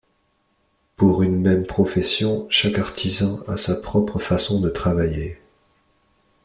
Pour 0.95 1.21
une 1.21 1.41
même 1.41 1.67
profession, 1.67 2.47
chaque 2.49 2.79
artisan 2.79 3.43
a 3.45 3.57
sa 3.57 3.75
propre 3.75 4.17
façon 4.17 4.59
de 4.59 4.71
travailler. 4.71 5.37